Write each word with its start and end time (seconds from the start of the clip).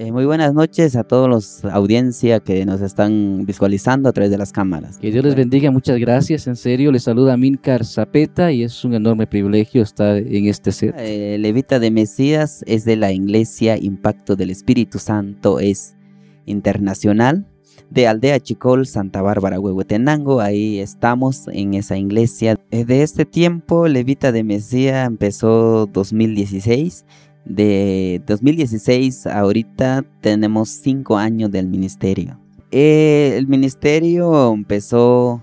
Eh, 0.00 0.12
muy 0.12 0.24
buenas 0.24 0.54
noches 0.54 0.96
a 0.96 1.04
todos 1.04 1.28
los 1.28 1.62
audiencia 1.66 2.40
que 2.40 2.64
nos 2.64 2.80
están 2.80 3.44
visualizando 3.44 4.08
a 4.08 4.12
través 4.12 4.30
de 4.30 4.38
las 4.38 4.50
cámaras. 4.50 4.96
Que 4.96 5.10
Dios 5.10 5.22
les 5.22 5.34
bendiga, 5.34 5.70
muchas 5.70 5.98
gracias, 5.98 6.46
en 6.46 6.56
serio. 6.56 6.90
Les 6.90 7.02
saluda 7.02 7.36
Mincar 7.36 7.84
Zapeta 7.84 8.50
y 8.50 8.62
es 8.62 8.82
un 8.82 8.94
enorme 8.94 9.26
privilegio 9.26 9.82
estar 9.82 10.16
en 10.16 10.46
este 10.46 10.72
set. 10.72 10.94
Eh, 10.96 11.36
Levita 11.38 11.78
de 11.78 11.90
Mesías 11.90 12.64
es 12.66 12.86
de 12.86 12.96
la 12.96 13.12
Iglesia 13.12 13.76
Impacto 13.76 14.36
del 14.36 14.48
Espíritu 14.48 14.98
Santo, 14.98 15.60
es 15.60 15.96
internacional 16.46 17.44
de 17.90 18.08
Aldea 18.08 18.40
Chicol, 18.40 18.86
Santa 18.86 19.20
Bárbara, 19.20 19.60
Huehuetenango. 19.60 20.40
Ahí 20.40 20.78
estamos 20.78 21.46
en 21.48 21.74
esa 21.74 21.98
iglesia. 21.98 22.58
Eh, 22.70 22.86
de 22.86 23.02
este 23.02 23.26
tiempo, 23.26 23.86
Levita 23.86 24.32
de 24.32 24.44
Mesías 24.44 25.06
empezó 25.06 25.84
2016 25.92 27.04
de 27.44 28.22
2016 28.26 29.26
ahorita 29.26 30.04
tenemos 30.20 30.68
cinco 30.68 31.16
años 31.16 31.50
del 31.50 31.66
ministerio. 31.66 32.38
Eh, 32.70 33.34
el 33.36 33.48
ministerio 33.48 34.52
empezó 34.52 35.42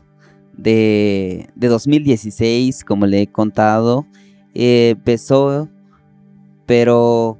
de, 0.57 1.49
2016, 1.55 2.83
como 2.83 3.05
le 3.05 3.23
he 3.23 3.27
contado. 3.27 4.05
Eh, 4.53 4.91
empezó, 4.97 5.69
pero 6.65 7.39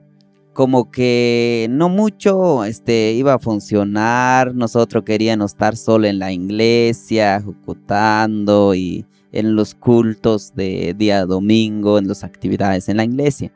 como 0.54 0.90
que 0.90 1.68
no 1.70 1.90
mucho 1.90 2.66
este, 2.66 3.14
iba 3.14 3.36
a 3.36 3.40
funcionar. 3.40 4.54
Nosotros 4.56 5.04
queríamos 5.04 5.52
estar 5.52 5.78
solo 5.78 6.08
en 6.08 6.20
la 6.20 6.32
iglesia, 6.32 7.38
ejecutando 7.38 8.74
y 8.76 9.06
en 9.32 9.56
los 9.56 9.76
cultos 9.76 10.54
de 10.56 10.96
día 10.98 11.26
domingo, 11.26 11.98
en 11.98 12.08
las 12.08 12.24
actividades 12.24 12.90
en 12.90 12.98
la 12.98 13.06
iglesia. 13.06 13.52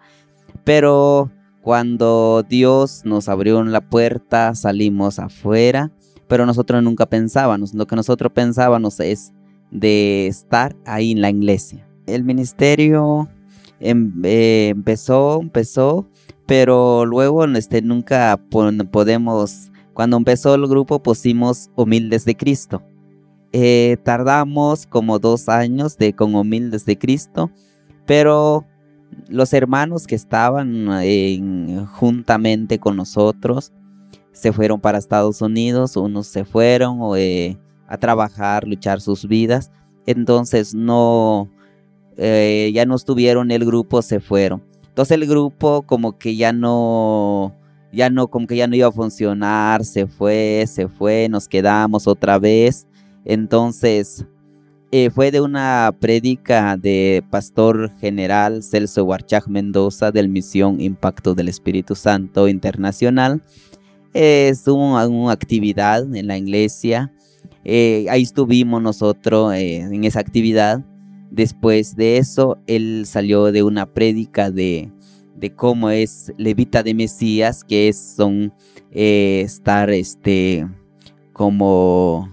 Pero 0.64 1.32
cuando 1.62 2.44
Dios 2.48 3.02
nos 3.06 3.30
abrió 3.30 3.64
la 3.64 3.82
puerta, 3.82 4.56
salimos 4.56 5.20
afuera, 5.20 5.92
pero 6.28 6.46
nosotros 6.46 6.82
nunca 6.82 7.06
pensábamos, 7.06 7.74
lo 7.74 7.86
que 7.86 7.96
nosotros 7.96 8.32
pensábamos 8.34 9.00
es 9.00 9.34
de 9.70 10.28
estar 10.28 10.76
ahí 10.86 11.12
en 11.12 11.22
la 11.22 11.30
iglesia. 11.30 11.88
El 12.08 12.24
ministerio 12.24 13.30
em, 13.80 14.14
eh, 14.24 14.70
empezó, 14.70 15.40
empezó, 15.42 16.08
pero 16.46 17.06
luego 17.06 17.46
este, 17.46 17.82
nunca 17.82 18.40
podemos, 18.92 19.72
cuando 19.94 20.18
empezó 20.18 20.56
el 20.56 20.68
grupo 20.68 21.02
pusimos 21.02 21.70
Humildes 21.76 22.26
de 22.26 22.36
Cristo. 22.36 22.84
Eh, 23.54 23.98
tardamos 24.04 24.88
como 24.88 25.20
dos 25.20 25.50
años 25.50 25.98
con 26.16 26.36
Humildes 26.36 26.86
de 26.86 26.98
Cristo, 26.98 27.52
pero 28.06 28.66
los 29.28 29.54
hermanos 29.54 30.08
que 30.08 30.16
estaban 30.16 30.88
juntamente 31.94 32.80
con 32.80 32.98
nosotros 32.98 33.72
se 34.32 34.54
fueron 34.54 34.80
para 34.80 34.98
Estados 34.98 35.42
Unidos, 35.42 35.98
unos 35.98 36.28
se 36.28 36.46
fueron 36.46 37.00
eh, 37.18 37.58
a 37.88 37.98
trabajar, 37.98 38.66
luchar 38.68 39.02
sus 39.02 39.28
vidas, 39.28 39.72
entonces 40.06 40.74
no, 40.74 41.50
eh, 42.18 42.72
ya 42.74 42.86
no 42.86 42.96
estuvieron 42.96 43.52
el 43.52 43.66
grupo, 43.66 44.02
se 44.02 44.20
fueron. 44.20 44.64
Entonces 44.88 45.16
el 45.16 45.28
grupo 45.28 45.84
como 45.84 46.18
que 46.18 46.36
ya 46.36 46.54
no, 46.54 47.56
ya 47.92 48.10
no, 48.10 48.30
como 48.30 48.48
que 48.48 48.56
ya 48.56 48.68
no 48.68 48.76
iba 48.76 48.88
a 48.88 48.92
funcionar, 48.92 49.86
se 49.86 50.08
fue, 50.08 50.66
se 50.68 50.88
fue, 50.88 51.28
nos 51.30 51.48
quedamos 51.48 52.08
otra 52.08 52.40
vez. 52.40 52.88
Entonces 53.26 54.26
eh, 54.94 55.10
fue 55.10 55.32
de 55.32 55.40
una 55.40 55.96
prédica 56.02 56.76
de 56.76 57.24
pastor 57.30 57.90
general 58.02 58.62
Celso 58.62 59.06
Huarchaj 59.06 59.48
Mendoza 59.48 60.12
del 60.12 60.28
Misión 60.28 60.82
Impacto 60.82 61.34
del 61.34 61.48
Espíritu 61.48 61.96
Santo 61.96 62.50
Internacional. 62.50 63.42
Es 64.14 64.68
una, 64.68 65.32
actividad 65.32 66.14
en 66.14 66.28
la 66.28 66.38
iglesia. 66.38 67.14
Eh, 67.64 68.06
ahí 68.10 68.24
estuvimos 68.24 68.82
nosotros 68.82 69.54
eh, 69.54 69.78
en 69.78 70.04
esa 70.04 70.20
actividad. 70.20 70.84
Después 71.30 71.96
de 71.96 72.18
eso, 72.18 72.58
él 72.68 73.04
salió 73.06 73.54
de 73.54 73.64
una 73.64 73.86
prédica 73.86 74.52
de, 74.52 74.92
de 75.38 75.56
cómo 75.56 75.90
es 75.90 76.34
levita 76.38 76.84
de 76.84 76.94
Mesías, 76.96 77.64
que 77.64 77.88
es 77.88 77.98
son 78.18 78.54
estar 78.92 79.90
este 79.90 80.68
como 81.32 82.30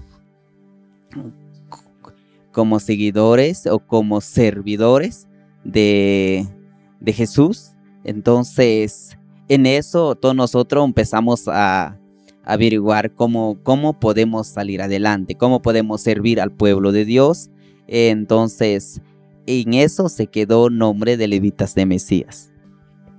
como 2.52 2.80
seguidores 2.80 3.66
o 3.66 3.78
como 3.78 4.20
servidores 4.20 5.28
de, 5.64 6.46
Jesús. 7.06 7.72
Entonces, 8.04 9.18
en 9.48 9.66
eso 9.66 10.14
todos 10.14 10.34
nosotros 10.34 10.84
empezamos 10.84 11.48
a, 11.48 11.98
averiguar 12.44 13.12
cómo, 13.12 13.58
cómo 13.62 14.00
podemos 14.00 14.46
salir 14.46 14.80
adelante, 14.80 15.34
cómo 15.34 15.60
podemos 15.60 16.00
servir 16.00 16.40
al 16.40 16.50
pueblo 16.50 16.92
de 16.92 17.04
Dios. 17.04 17.50
Entonces, 17.86 19.02
en 19.46 19.74
eso 19.74 20.08
se 20.08 20.28
quedó 20.28 20.70
nombre 20.70 21.18
de 21.18 21.28
Levitas 21.28 21.74
de 21.74 21.84
Mesías. 21.84 22.50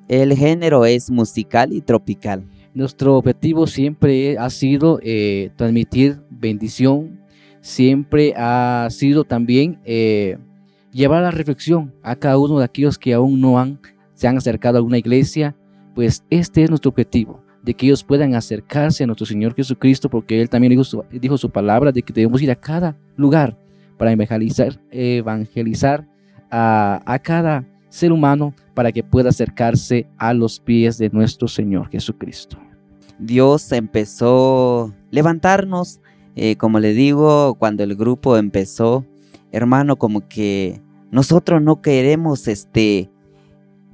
El 0.07 0.35
género 0.35 0.85
es 0.85 1.11
musical 1.11 1.73
y 1.73 1.81
tropical. 1.81 2.43
Nuestro 2.73 3.17
objetivo 3.17 3.67
siempre 3.67 4.37
ha 4.39 4.49
sido 4.49 4.99
eh, 5.03 5.51
transmitir 5.55 6.21
bendición, 6.31 7.18
siempre 7.61 8.33
ha 8.35 8.87
sido 8.89 9.23
también 9.23 9.79
eh, 9.85 10.37
llevar 10.91 11.23
la 11.23 11.31
reflexión 11.31 11.93
a 12.03 12.15
cada 12.15 12.37
uno 12.37 12.59
de 12.59 12.65
aquellos 12.65 12.97
que 12.97 13.13
aún 13.13 13.39
no 13.41 13.59
han, 13.59 13.79
se 14.13 14.27
han 14.27 14.37
acercado 14.37 14.77
a 14.77 14.79
alguna 14.79 14.97
iglesia, 14.97 15.55
pues 15.95 16.23
este 16.29 16.63
es 16.63 16.69
nuestro 16.69 16.89
objetivo, 16.89 17.43
de 17.63 17.73
que 17.73 17.87
ellos 17.87 18.03
puedan 18.03 18.35
acercarse 18.35 19.03
a 19.03 19.07
nuestro 19.07 19.25
Señor 19.25 19.55
Jesucristo, 19.55 20.09
porque 20.09 20.41
Él 20.41 20.49
también 20.49 20.71
dijo 20.71 20.83
su, 20.83 21.03
dijo 21.11 21.37
su 21.37 21.49
palabra 21.49 21.91
de 21.91 22.01
que 22.01 22.13
debemos 22.13 22.41
ir 22.41 22.51
a 22.51 22.55
cada 22.55 22.97
lugar 23.15 23.57
para 23.97 24.11
evangelizar, 24.11 24.79
evangelizar 24.91 26.07
a, 26.49 27.01
a 27.05 27.19
cada 27.19 27.65
ser 27.89 28.11
humano 28.11 28.53
para 28.73 28.91
que 28.91 29.03
pueda 29.03 29.29
acercarse 29.29 30.07
a 30.17 30.33
los 30.33 30.59
pies 30.59 30.97
de 30.97 31.09
nuestro 31.09 31.47
Señor 31.47 31.89
Jesucristo. 31.89 32.57
Dios 33.19 33.69
empezó 33.73 34.85
a 34.85 34.93
levantarnos 35.11 35.99
eh, 36.41 36.55
como 36.55 36.79
le 36.79 36.93
digo, 36.93 37.55
cuando 37.55 37.83
el 37.83 37.95
grupo 37.95 38.37
empezó, 38.37 39.05
hermano, 39.51 39.97
como 39.97 40.27
que 40.27 40.81
nosotros 41.11 41.61
no 41.61 41.81
queremos 41.81 42.47
este 42.47 43.09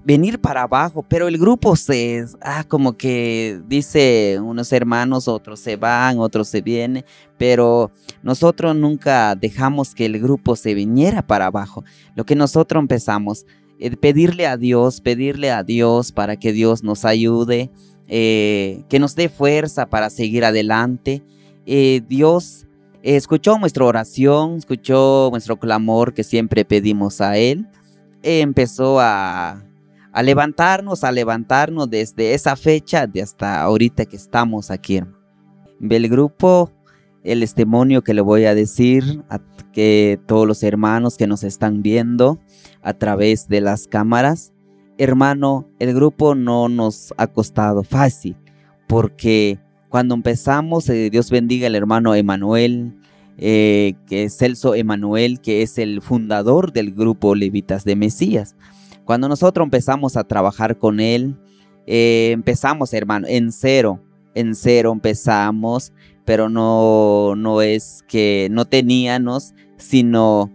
venir 0.03 0.39
para 0.39 0.61
abajo, 0.61 1.01
pero 1.01 1.27
el 1.27 1.39
grupo 1.39 1.75
se, 1.75 2.23
ah, 2.41 2.63
como 2.67 2.95
que 2.95 3.59
dice 3.67 4.39
unos 4.39 4.71
hermanos, 4.71 5.27
otros 5.27 5.59
se 5.59 5.75
van, 5.75 6.19
otros 6.19 6.47
se 6.47 6.61
vienen, 6.61 7.03
pero 7.39 7.89
nosotros 8.21 8.75
nunca 8.75 9.33
dejamos 9.33 9.95
que 9.95 10.05
el 10.05 10.19
grupo 10.19 10.55
se 10.55 10.75
viniera 10.75 11.25
para 11.25 11.47
abajo. 11.47 11.83
Lo 12.13 12.27
que 12.27 12.35
nosotros 12.35 12.79
empezamos, 12.79 13.47
eh, 13.79 13.97
pedirle 13.97 14.45
a 14.45 14.55
Dios, 14.55 15.01
pedirle 15.01 15.49
a 15.49 15.63
Dios 15.63 16.11
para 16.11 16.35
que 16.35 16.53
Dios 16.53 16.83
nos 16.83 17.05
ayude, 17.05 17.71
eh, 18.07 18.83
que 18.87 18.99
nos 18.99 19.15
dé 19.15 19.29
fuerza 19.29 19.87
para 19.87 20.11
seguir 20.11 20.45
adelante. 20.45 21.23
Eh, 21.65 22.01
Dios 22.07 22.65
escuchó 23.01 23.57
nuestra 23.57 23.85
oración, 23.85 24.57
escuchó 24.57 25.29
nuestro 25.31 25.57
clamor 25.57 26.13
que 26.13 26.23
siempre 26.23 26.65
pedimos 26.65 27.21
a 27.21 27.37
Él. 27.37 27.67
empezó 28.23 28.99
a, 28.99 29.63
levantarnos, 30.23 31.03
a 31.03 31.11
levantarnos 31.11 31.89
desde 31.89 32.33
esa 32.33 32.55
fecha 32.55 33.05
de 33.05 33.21
hasta 33.21 33.61
ahorita 33.61 34.05
que 34.05 34.15
estamos 34.15 34.71
aquí. 34.71 35.01
El 35.81 36.09
grupo, 36.09 36.71
el 37.23 37.41
testimonio 37.41 38.03
que 38.03 38.13
le 38.13 38.21
voy 38.21 38.45
a 38.45 38.55
decir 38.55 39.23
a 39.29 39.39
que 39.71 40.19
todos 40.25 40.47
los 40.47 40.63
hermanos 40.63 41.17
que 41.17 41.27
nos 41.27 41.43
están 41.43 41.81
viendo 41.81 42.39
a 42.81 42.93
través 42.93 43.47
de 43.47 43.61
las 43.61 43.87
cámaras, 43.87 44.53
hermano, 44.97 45.69
el 45.79 45.93
grupo 45.93 46.33
no 46.33 46.69
nos 46.69 47.13
ha 47.17 47.27
costado 47.27 47.83
fácil 47.83 48.37
porque 48.87 49.59
cuando 49.95 50.13
empezamos, 50.13 50.89
eh, 50.89 51.09
Dios 51.09 51.29
bendiga 51.29 51.67
al 51.67 51.75
hermano 51.75 52.15
Emanuel, 52.15 52.97
eh, 53.37 53.93
que 54.07 54.23
es 54.25 54.37
Celso 54.37 54.75
Emanuel, 54.75 55.39
que 55.39 55.61
es 55.61 55.77
el 55.77 56.01
fundador 56.01 56.73
del 56.73 56.93
grupo 56.93 57.33
Levitas 57.33 57.85
de 57.85 57.95
Mesías. 57.95 58.57
Cuando 59.05 59.29
nosotros 59.29 59.63
empezamos 59.63 60.17
a 60.17 60.25
trabajar 60.25 60.77
con 60.79 60.99
él, 60.99 61.37
eh, 61.87 62.31
empezamos, 62.33 62.93
hermano, 62.93 63.25
en 63.29 63.53
cero, 63.53 64.01
en 64.33 64.55
cero 64.55 64.91
empezamos, 64.91 65.93
pero 66.25 66.49
no, 66.49 67.35
no 67.37 67.61
es 67.61 68.03
que 68.09 68.49
no 68.51 68.65
teníamos, 68.65 69.53
sino, 69.77 70.51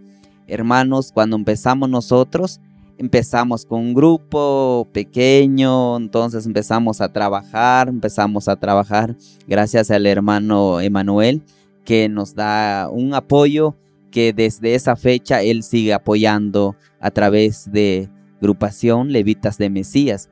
hermanos, 0.48 1.12
cuando 1.12 1.36
empezamos 1.36 1.88
nosotros, 1.88 2.60
empezamos 3.00 3.64
con 3.64 3.80
un 3.80 3.94
grupo 3.94 4.86
pequeño, 4.92 5.96
entonces 5.96 6.44
empezamos 6.44 7.00
a 7.00 7.10
trabajar, 7.10 7.88
empezamos 7.88 8.46
a 8.46 8.56
trabajar 8.56 9.16
gracias 9.48 9.90
al 9.90 10.04
hermano 10.04 10.82
Emanuel 10.82 11.42
que 11.82 12.10
nos 12.10 12.34
da 12.34 12.90
un 12.92 13.14
apoyo 13.14 13.74
que 14.10 14.34
desde 14.34 14.74
esa 14.74 14.96
fecha 14.96 15.40
él 15.40 15.62
sigue 15.62 15.94
apoyando 15.94 16.76
a 17.00 17.10
través 17.10 17.72
de 17.72 18.10
agrupación 18.36 19.10
Levitas 19.10 19.56
de 19.56 19.70
Mesías. 19.70 20.28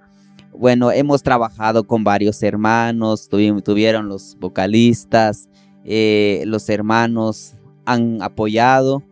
bueno, 0.52 0.92
hemos 0.92 1.22
trabajado 1.22 1.84
con 1.84 2.04
varios 2.04 2.42
hermanos, 2.42 3.30
tuvieron 3.30 4.08
los 4.10 4.36
vocalistas, 4.38 5.48
eh, 5.86 6.42
los 6.44 6.68
hermanos 6.68 7.54
han 7.86 8.20
apoyado. 8.20 9.02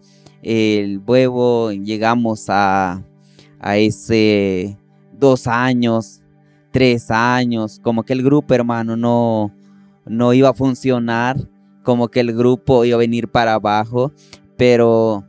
El 0.42 1.00
huevo, 1.06 1.72
llegamos 1.72 2.46
a, 2.48 3.02
a 3.60 3.76
ese 3.76 4.78
dos 5.18 5.46
años, 5.46 6.22
tres 6.70 7.10
años, 7.10 7.80
como 7.82 8.02
que 8.02 8.12
el 8.12 8.22
grupo, 8.22 8.54
hermano, 8.54 8.96
no, 8.96 9.52
no 10.04 10.32
iba 10.32 10.50
a 10.50 10.54
funcionar, 10.54 11.36
como 11.82 12.08
que 12.08 12.20
el 12.20 12.34
grupo 12.34 12.84
iba 12.84 12.96
a 12.96 12.98
venir 12.98 13.28
para 13.28 13.54
abajo, 13.54 14.12
pero 14.56 15.24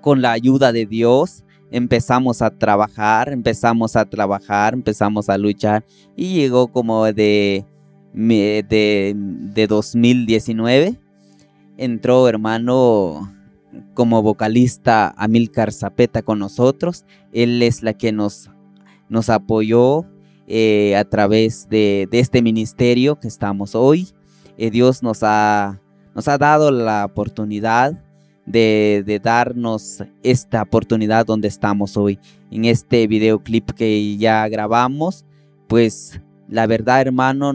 con 0.00 0.20
la 0.20 0.32
ayuda 0.32 0.72
de 0.72 0.86
Dios 0.86 1.44
empezamos 1.70 2.42
a 2.42 2.50
trabajar, 2.50 3.32
empezamos 3.32 3.96
a 3.96 4.04
trabajar, 4.04 4.74
empezamos 4.74 5.28
a 5.28 5.38
luchar 5.38 5.84
y 6.16 6.34
llegó 6.34 6.68
como 6.68 7.04
de, 7.04 7.64
de, 8.12 9.14
de 9.16 9.66
2019, 9.66 10.98
entró 11.76 12.28
hermano 12.28 13.32
como 13.94 14.22
vocalista 14.22 15.14
Amilcar 15.16 15.72
Zapeta 15.72 16.22
con 16.22 16.38
nosotros, 16.38 17.04
él 17.32 17.62
es 17.62 17.82
la 17.82 17.94
que 17.94 18.12
nos, 18.12 18.50
nos 19.08 19.28
apoyó 19.28 20.06
eh, 20.46 20.96
a 20.96 21.04
través 21.04 21.68
de, 21.68 22.08
este 22.12 22.42
ministerio 22.42 23.18
que 23.18 23.28
estamos 23.28 23.74
hoy. 23.74 24.08
Eh, 24.58 24.70
Dios 24.70 25.02
nos 25.02 25.22
ha, 25.22 25.80
nos 26.14 26.28
ha 26.28 26.38
dado 26.38 26.70
la 26.70 27.04
oportunidad 27.04 28.02
de, 28.46 29.20
darnos 29.22 30.02
esta 30.22 30.62
oportunidad 30.62 31.26
donde 31.26 31.48
estamos 31.48 31.96
hoy. 31.96 32.18
En 32.50 32.64
este 32.64 33.06
videoclip 33.06 33.70
que 33.70 34.16
ya 34.16 34.48
grabamos, 34.48 35.24
pues 35.68 36.20
la 36.48 36.66
verdad 36.66 37.00
hermano, 37.00 37.54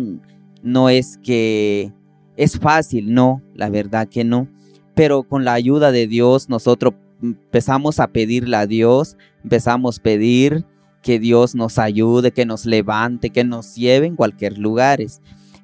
no 0.64 0.90
es 0.90 1.18
que 1.18 1.92
es 2.36 2.58
fácil, 2.58 3.14
no, 3.14 3.42
la 3.54 3.70
verdad 3.70 4.08
que 4.08 4.24
no. 4.24 4.48
Pero 4.98 5.22
con 5.22 5.46
la 5.46 5.54
ayuda 5.54 5.92
de 5.92 6.08
Dios 6.08 6.50
nosotros 6.50 6.96
empezamos 7.22 8.00
a 8.00 8.08
pedirle 8.08 8.58
a 8.58 8.66
Dios, 8.66 9.16
empezamos 9.44 10.00
a 10.00 10.02
pedir 10.02 10.66
que 11.04 11.20
Dios 11.20 11.54
nos 11.54 11.78
ayude, 11.78 12.32
que 12.32 12.48
nos 12.48 12.66
levante, 12.66 13.30
que 13.30 13.44
nos 13.44 13.76
lleve 13.76 14.08
en 14.08 14.16
cualquier 14.16 14.58
lugar. 14.58 15.00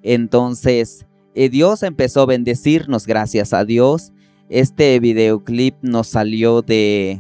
Entonces, 0.04 1.08
eh, 1.34 1.50
Dios 1.50 1.82
empezó 1.82 2.22
a 2.22 2.26
bendecirnos, 2.28 3.08
gracias 3.08 3.54
a 3.54 3.66
Dios. 3.66 4.14
Este 4.50 5.00
videoclip 5.00 5.78
nos 5.82 6.10
salió 6.10 6.62
de, 6.62 7.20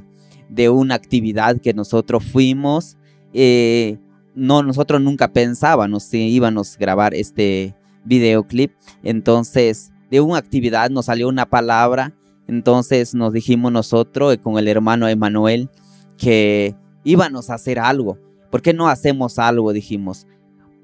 una 0.72 0.94
actividad 0.94 1.60
que 1.60 1.74
nosotros 1.74 2.24
fuimos. 2.24 2.96
Eh, 3.34 3.98
no, 4.36 4.62
nosotros 4.62 5.02
nunca 5.02 5.34
pensábamos 5.34 6.04
si 6.04 6.28
íbamos 6.28 6.76
a 6.76 6.80
grabar 6.80 7.16
este 7.16 7.74
videoclip. 8.06 8.72
Entonces, 9.02 9.93
de 10.14 10.22
una 10.22 10.38
actividad 10.38 10.92
nos 10.92 11.06
salió 11.06 11.28
una 11.28 11.48
palabra. 11.48 12.14
Entonces 12.48 13.16
nos 13.16 13.34
dijimos 13.34 13.72
nosotros 13.72 14.38
con 14.38 14.60
el 14.60 14.68
hermano 14.68 15.08
Emanuel 15.08 15.72
que 16.20 16.76
íbamos 17.04 17.50
a 17.50 17.56
hacer 17.56 17.80
algo. 17.80 18.20
¿Por 18.52 18.62
qué 18.62 18.76
no 18.76 18.88
hacemos 18.90 19.40
algo? 19.40 19.74
Dijimos. 19.74 20.28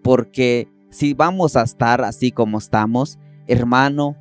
Porque 0.01 0.67
si 0.89 1.13
vamos 1.13 1.55
a 1.55 1.61
estar 1.61 2.01
así 2.01 2.31
como 2.31 2.57
estamos, 2.57 3.19
hermano, 3.45 4.15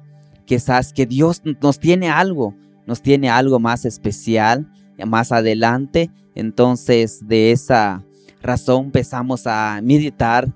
quizás 0.44 0.92
que 0.92 1.06
Dios 1.06 1.40
nos 1.62 1.78
tiene 1.78 2.10
algo, 2.10 2.54
nos 2.86 3.00
tiene 3.00 3.30
algo 3.30 3.58
más 3.58 3.86
especial 3.86 4.70
más 5.06 5.32
adelante. 5.32 6.10
Entonces, 6.34 7.26
de 7.26 7.52
esa 7.52 8.04
razón 8.42 8.86
empezamos 8.86 9.46
a 9.46 9.80
meditar 9.82 10.54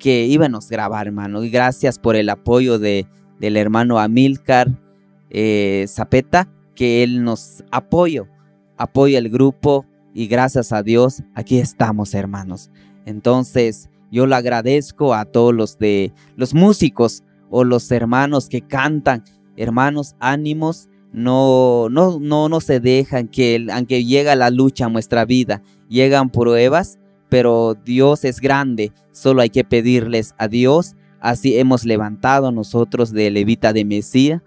que 0.00 0.26
íbamos 0.26 0.66
a 0.66 0.70
grabar, 0.70 1.06
hermano. 1.06 1.44
Y 1.44 1.50
gracias 1.50 2.00
por 2.00 2.16
el 2.16 2.30
apoyo 2.30 2.80
de, 2.80 3.06
del 3.42 3.56
hermano 3.56 3.98
Amilcar 3.98 4.70
eh, 5.28 5.84
Zapeta, 5.88 6.48
que 6.76 7.02
él 7.02 7.24
nos 7.24 7.64
apoyó, 7.72 8.28
apoya 8.76 9.18
el 9.18 9.28
grupo 9.28 9.84
y 10.14 10.28
gracias 10.28 10.72
a 10.72 10.84
Dios 10.84 11.24
aquí 11.34 11.58
estamos, 11.58 12.14
hermanos. 12.14 12.70
Entonces, 13.04 13.90
yo 14.12 14.26
le 14.28 14.36
agradezco 14.36 15.12
a 15.12 15.24
todos 15.24 15.52
los 15.52 15.76
de 15.76 16.12
los 16.36 16.54
músicos 16.54 17.24
o 17.50 17.64
los 17.64 17.90
hermanos 17.90 18.48
que 18.48 18.60
cantan, 18.60 19.24
hermanos, 19.56 20.14
ánimos, 20.20 20.88
no, 21.12 21.88
no, 21.90 22.20
no, 22.20 22.48
no 22.48 22.60
se 22.60 22.78
dejan 22.78 23.26
que, 23.26 23.66
aunque 23.72 24.04
llega 24.04 24.36
la 24.36 24.50
lucha 24.50 24.86
a 24.86 24.88
nuestra 24.88 25.24
vida, 25.24 25.62
llegan 25.88 26.30
pruebas, 26.30 27.00
pero 27.28 27.74
Dios 27.74 28.24
es 28.24 28.40
grande, 28.40 28.92
solo 29.10 29.42
hay 29.42 29.50
que 29.50 29.64
pedirles 29.64 30.32
a 30.38 30.46
Dios. 30.46 30.94
Así 31.22 31.56
hemos 31.56 31.84
levantado 31.84 32.50
nosotros 32.50 33.12
de 33.12 33.30
Levita 33.30 33.72
de 33.72 33.84
Mesías. 33.84 34.42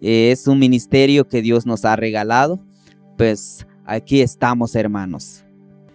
es 0.00 0.46
un 0.46 0.58
ministerio 0.58 1.28
que 1.28 1.42
Dios 1.42 1.66
nos 1.66 1.84
ha 1.84 1.94
regalado. 1.94 2.58
Pues 3.18 3.66
aquí 3.84 4.22
estamos, 4.22 4.74
hermanos. 4.74 5.44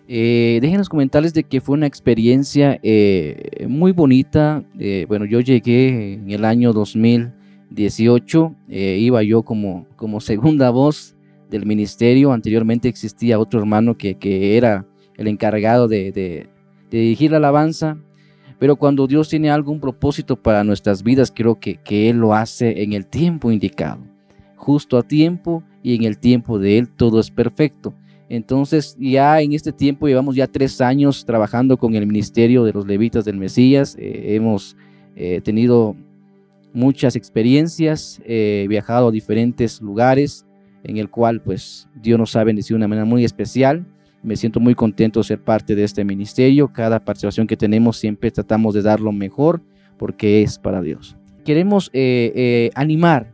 Eh, 0.07 0.59
déjenos 0.61 0.89
comentarles 0.89 1.33
de 1.33 1.43
que 1.43 1.59
fue 1.59 1.73
una 1.73 1.87
experiencia 1.87 2.79
eh, 2.83 3.65
muy 3.67 3.93
bonita. 3.93 4.63
Eh, 4.77 5.07
bueno, 5.07 5.25
yo 5.25 5.39
llegué 5.39 6.13
en 6.13 6.29
el 6.29 6.45
año 6.45 6.71
2018, 6.71 8.55
eh, 8.69 8.97
iba 8.99 9.23
yo 9.23 9.41
como, 9.41 9.87
como 9.95 10.19
segunda 10.21 10.69
voz 10.69 11.15
del 11.49 11.65
ministerio. 11.65 12.31
Anteriormente 12.31 12.89
existía 12.89 13.39
otro 13.39 13.59
hermano 13.59 13.97
que, 13.97 14.19
que 14.19 14.55
era 14.55 14.85
el 15.17 15.27
encargado 15.27 15.87
de, 15.87 16.11
de, 16.11 16.47
dirigir 16.91 17.31
la 17.31 17.37
alabanza. 17.37 17.97
Pero 18.61 18.75
cuando 18.75 19.07
Dios 19.07 19.27
tiene 19.27 19.49
algún 19.49 19.79
propósito 19.79 20.35
para 20.35 20.63
nuestras 20.63 21.01
vidas, 21.01 21.33
creo 21.35 21.59
que, 21.59 21.77
que 21.77 22.11
Él 22.11 22.17
lo 22.17 22.35
hace 22.35 22.83
en 22.83 22.93
el 22.93 23.07
tiempo 23.07 23.51
indicado, 23.51 24.01
justo 24.55 24.99
a 24.99 25.01
tiempo 25.01 25.63
y 25.81 25.95
en 25.95 26.03
el 26.03 26.19
tiempo 26.19 26.59
de 26.59 26.77
Él 26.77 26.87
todo 26.87 27.19
es 27.19 27.31
perfecto. 27.31 27.95
Entonces 28.29 28.95
ya 28.99 29.41
en 29.41 29.53
este 29.53 29.71
tiempo 29.71 30.07
llevamos 30.07 30.35
ya 30.35 30.45
tres 30.45 30.79
años 30.79 31.25
trabajando 31.25 31.75
con 31.75 31.95
el 31.95 32.05
Ministerio 32.05 32.63
de 32.63 32.71
los 32.71 32.85
Levitas 32.85 33.25
del 33.25 33.37
Mesías. 33.37 33.97
Eh, 33.97 34.35
hemos 34.35 34.77
eh, 35.15 35.41
tenido 35.41 35.95
muchas 36.71 37.15
experiencias, 37.15 38.21
eh, 38.25 38.67
viajado 38.69 39.07
a 39.07 39.11
diferentes 39.11 39.81
lugares 39.81 40.45
en 40.83 40.97
el 40.97 41.09
cual 41.09 41.41
pues 41.41 41.87
Dios 41.95 42.19
nos 42.19 42.35
ha 42.35 42.43
bendecido 42.43 42.75
de 42.75 42.81
una 42.81 42.89
manera 42.89 43.05
muy 43.05 43.25
especial. 43.25 43.87
Me 44.23 44.35
siento 44.35 44.59
muy 44.59 44.75
contento 44.75 45.19
de 45.19 45.23
ser 45.23 45.41
parte 45.41 45.75
de 45.75 45.83
este 45.83 46.03
ministerio. 46.03 46.71
Cada 46.71 46.99
participación 47.03 47.47
que 47.47 47.57
tenemos 47.57 47.97
siempre 47.97 48.31
tratamos 48.31 48.73
de 48.73 48.81
dar 48.81 48.99
lo 48.99 49.11
mejor 49.11 49.61
porque 49.97 50.41
es 50.43 50.59
para 50.59 50.81
Dios. 50.81 51.17
Queremos 51.43 51.91
animar 52.75 53.33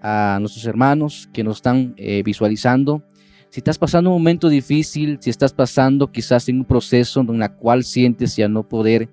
a 0.00 0.38
nuestros 0.40 0.64
hermanos 0.66 1.28
que 1.32 1.42
nos 1.42 1.56
están 1.56 1.94
visualizando 2.24 3.02
si 3.50 3.60
estás 3.60 3.78
pasando 3.78 4.10
un 4.10 4.16
momento 4.16 4.50
difícil, 4.50 5.16
si 5.20 5.30
estás 5.30 5.54
pasando 5.54 6.12
quizás 6.12 6.48
en 6.50 6.58
un 6.58 6.64
proceso 6.66 7.20
en 7.20 7.42
el 7.42 7.50
cual 7.52 7.82
sientes 7.82 8.36
ya 8.36 8.46
no 8.46 8.68
poder, 8.68 9.08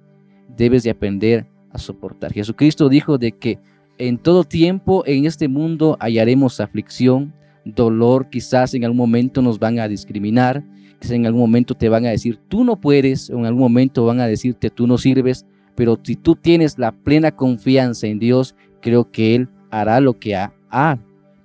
debes 0.57 0.83
de 0.83 0.89
aprender 0.89 1.47
a 1.71 1.77
soportar. 1.77 2.33
Jesucristo 2.33 2.89
dijo 2.89 3.17
de 3.17 3.31
que 3.31 3.59
en 3.97 4.17
todo 4.17 4.43
tiempo 4.43 5.03
en 5.05 5.25
este 5.25 5.47
mundo 5.47 5.95
hallaremos 6.01 6.59
aflicción, 6.59 7.33
dolor, 7.65 8.29
quizás 8.29 8.73
en 8.73 8.85
algún 8.85 8.97
momento 8.97 9.41
nos 9.41 9.59
van 9.59 9.79
a 9.79 9.87
discriminar, 9.87 10.63
quizás 10.99 11.13
en 11.13 11.25
algún 11.25 11.41
momento 11.41 11.75
te 11.75 11.89
van 11.89 12.05
a 12.05 12.09
decir 12.09 12.39
tú 12.47 12.63
no 12.63 12.79
puedes, 12.79 13.29
o 13.29 13.39
en 13.39 13.45
algún 13.45 13.61
momento 13.61 14.05
van 14.05 14.19
a 14.19 14.27
decirte 14.27 14.69
tú 14.69 14.87
no 14.87 14.97
sirves, 14.97 15.45
pero 15.75 15.99
si 16.01 16.15
tú 16.15 16.35
tienes 16.35 16.77
la 16.77 16.91
plena 16.91 17.31
confianza 17.31 18.07
en 18.07 18.19
Dios, 18.19 18.55
creo 18.81 19.11
que 19.11 19.35
Él 19.35 19.49
hará 19.71 19.99
lo 19.99 20.17
que 20.17 20.35
ha, 20.35 20.53
ha 20.69 20.97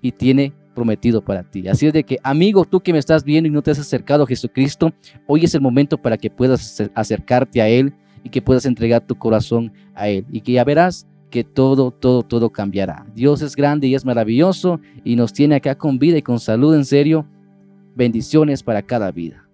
y 0.03 0.13
tiene 0.13 0.53
prometido 0.75 1.23
para 1.23 1.43
ti. 1.43 1.69
Así 1.69 1.87
es 1.87 1.93
de 1.93 2.05
que, 2.05 2.19
amigo, 2.23 2.65
tú 2.65 2.81
que 2.81 2.93
me 2.93 2.99
estás 2.99 3.25
viendo 3.25 3.49
y 3.49 3.51
no 3.51 3.63
te 3.63 3.71
has 3.71 3.79
acercado 3.79 4.25
a 4.25 4.27
Jesucristo, 4.27 4.93
hoy 5.27 5.45
es 5.45 5.55
el 5.55 5.61
momento 5.61 5.99
para 5.99 6.17
que 6.17 6.31
puedas 6.31 6.81
acercarte 6.95 7.61
a 7.61 7.69
Él 7.69 7.93
y 8.23 8.31
que 8.31 8.41
puedas 8.41 8.67
entregar 8.67 9.07
tu 9.07 9.17
corazón 9.17 9.73
a 9.95 10.09
Él. 10.09 10.25
Y 10.31 10.41
que 10.41 10.53
ya 10.53 10.65
verás 10.65 11.07
que 11.31 11.45
todo, 11.45 11.91
todo, 11.91 12.23
todo 12.23 12.51
cambiará. 12.51 13.07
Dios 13.15 13.43
es 13.43 13.57
grande 13.57 13.87
y 13.87 13.95
es 13.95 14.05
maravilloso 14.05 14.81
y 15.05 15.17
nos 15.17 15.33
tiene 15.33 15.55
acá 15.55 15.77
con 15.77 15.99
vida 15.99 16.19
y 16.19 16.23
con 16.23 16.41
salud 16.41 16.75
en 16.75 16.85
serio. 16.85 17.27
Bendiciones 17.95 18.63
para 18.63 18.83
cada 18.83 19.11
vida. 19.11 19.50